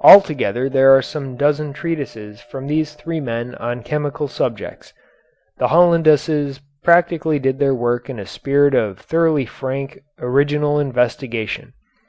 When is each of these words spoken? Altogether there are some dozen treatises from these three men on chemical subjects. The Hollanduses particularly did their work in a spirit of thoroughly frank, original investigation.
Altogether 0.00 0.68
there 0.68 0.90
are 0.90 1.00
some 1.00 1.36
dozen 1.36 1.72
treatises 1.72 2.40
from 2.40 2.66
these 2.66 2.94
three 2.94 3.20
men 3.20 3.54
on 3.54 3.84
chemical 3.84 4.26
subjects. 4.26 4.92
The 5.58 5.68
Hollanduses 5.68 6.58
particularly 6.82 7.38
did 7.38 7.60
their 7.60 7.70
work 7.72 8.10
in 8.10 8.18
a 8.18 8.26
spirit 8.26 8.74
of 8.74 8.98
thoroughly 8.98 9.46
frank, 9.46 10.00
original 10.18 10.80
investigation. 10.80 11.74